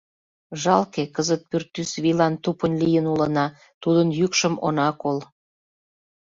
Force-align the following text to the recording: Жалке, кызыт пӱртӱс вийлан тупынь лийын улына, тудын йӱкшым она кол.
Жалке, 0.61 1.03
кызыт 1.15 1.41
пӱртӱс 1.49 1.91
вийлан 2.03 2.33
тупынь 2.43 2.77
лийын 2.83 3.05
улына, 3.13 3.45
тудын 3.83 4.07
йӱкшым 4.19 4.53
она 4.67 4.89
кол. 5.01 5.17